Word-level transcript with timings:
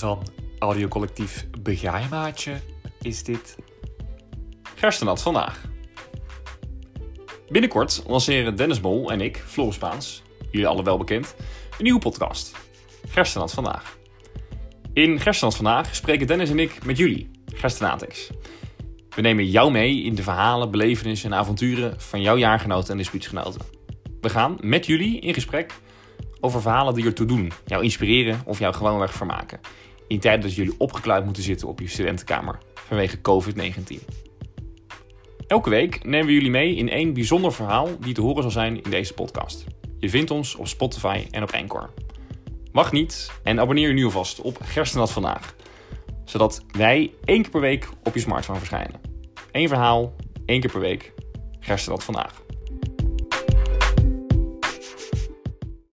van 0.00 0.22
audiocollectief 0.58 1.46
Begaaimaaitje 1.62 2.60
is 3.00 3.22
dit 3.22 3.56
Gerstenat 4.74 5.22
vandaag. 5.22 5.60
Binnenkort 7.48 8.02
lanceren 8.06 8.56
Dennis 8.56 8.80
Bol 8.80 9.10
en 9.10 9.20
ik, 9.20 9.36
Floris 9.36 9.74
Spaans, 9.74 10.22
jullie 10.50 10.66
alle 10.66 10.82
wel 10.82 10.98
bekend, 10.98 11.34
een 11.78 11.84
nieuwe 11.84 12.00
podcast. 12.00 12.56
Gerstenat 13.08 13.52
vandaag. 13.52 13.98
In 14.92 15.20
Gerstenat 15.20 15.56
vandaag 15.56 15.94
spreken 15.94 16.26
Dennis 16.26 16.50
en 16.50 16.58
ik 16.58 16.84
met 16.84 16.96
jullie, 16.96 17.30
Gerstenatics. 17.54 18.30
We 19.14 19.20
nemen 19.20 19.46
jou 19.46 19.70
mee 19.70 20.02
in 20.02 20.14
de 20.14 20.22
verhalen, 20.22 20.70
belevenissen 20.70 21.32
en 21.32 21.38
avonturen 21.38 22.00
van 22.00 22.20
jouw 22.20 22.36
jaargenoten 22.36 22.90
en 22.90 22.96
dispuutsgenoten. 22.96 23.60
We 24.20 24.28
gaan 24.28 24.56
met 24.60 24.86
jullie 24.86 25.20
in 25.20 25.34
gesprek 25.34 25.74
over 26.40 26.60
verhalen 26.60 26.94
die 26.94 27.04
ertoe 27.04 27.26
doen, 27.26 27.52
jou 27.66 27.82
inspireren 27.82 28.40
of 28.44 28.58
jou 28.58 28.74
gewoonweg 28.74 29.12
vermaken. 29.12 29.60
In 30.10 30.20
tijden 30.20 30.40
dat 30.40 30.54
jullie 30.54 30.74
opgekluid 30.78 31.24
moeten 31.24 31.42
zitten 31.42 31.68
op 31.68 31.80
je 31.80 31.88
studentenkamer 31.88 32.58
vanwege 32.74 33.16
COVID-19. 33.16 34.04
Elke 35.46 35.70
week 35.70 36.04
nemen 36.04 36.26
we 36.26 36.32
jullie 36.32 36.50
mee 36.50 36.74
in 36.74 36.88
één 36.88 37.12
bijzonder 37.12 37.52
verhaal 37.52 37.88
die 38.00 38.14
te 38.14 38.20
horen 38.20 38.42
zal 38.42 38.50
zijn 38.50 38.82
in 38.82 38.90
deze 38.90 39.14
podcast. 39.14 39.64
Je 39.98 40.10
vindt 40.10 40.30
ons 40.30 40.54
op 40.54 40.66
Spotify 40.66 41.26
en 41.30 41.42
op 41.42 41.50
Anchor. 41.50 41.90
Wacht 42.72 42.92
niet 42.92 43.30
en 43.42 43.60
abonneer 43.60 43.88
je 43.88 43.94
nu 43.94 44.04
alvast 44.04 44.40
op 44.40 44.58
Gerstenat 44.62 45.12
Vandaag. 45.12 45.54
Zodat 46.24 46.64
wij 46.70 47.12
één 47.24 47.42
keer 47.42 47.50
per 47.50 47.60
week 47.60 47.88
op 48.04 48.14
je 48.14 48.20
smartphone 48.20 48.58
verschijnen. 48.58 49.00
Eén 49.52 49.68
verhaal, 49.68 50.14
één 50.46 50.60
keer 50.60 50.70
per 50.70 50.80
week. 50.80 51.12
Gerstenat 51.60 52.04
Vandaag. 52.04 52.42